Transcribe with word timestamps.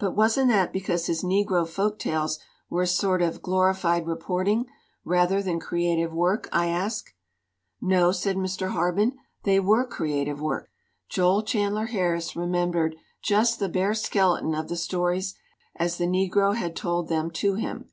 "But 0.00 0.16
wasn't 0.16 0.48
that 0.48 0.72
because 0.72 1.06
his 1.06 1.22
negro 1.22 1.68
folk 1.68 2.00
tales 2.00 2.40
were 2.68 2.82
a 2.82 2.86
sort 2.88 3.22
of 3.22 3.42
'glorified 3.42 4.04
reporting' 4.04 4.66
rather 5.04 5.40
than 5.40 5.60
creative 5.60 6.12
work?" 6.12 6.48
I 6.50 6.66
asked. 6.66 7.12
"No," 7.80 8.10
said 8.10 8.34
Mr. 8.34 8.70
Harben; 8.70 9.16
"they 9.44 9.60
were 9.60 9.86
creative 9.86 10.40
work. 10.40 10.68
Joel 11.08 11.44
Chandler 11.44 11.86
Harris 11.86 12.34
remembered 12.34 12.96
just 13.22 13.60
the 13.60 13.68
bare 13.68 13.94
skeleton 13.94 14.52
of 14.52 14.66
the 14.66 14.74
stories 14.74 15.36
as 15.76 15.96
the 15.96 16.06
negro 16.08 16.56
had 16.56 16.74
told 16.74 17.06
them 17.08 17.30
to 17.30 17.54
him. 17.54 17.92